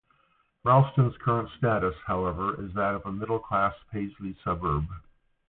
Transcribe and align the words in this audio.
Ralston's 0.63 1.15
current 1.17 1.47
status, 1.59 1.93
however, 2.07 2.59
is 2.65 2.73
that 2.73 2.95
of 2.95 3.05
a 3.05 3.11
middle-class 3.11 3.75
Paisley 3.91 4.35
suburb. 4.43 4.85